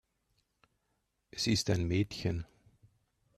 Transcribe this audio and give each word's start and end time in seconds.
Es 1.29 1.45
ist 1.45 1.69
ein 1.69 1.83
Mädchen. 1.85 2.47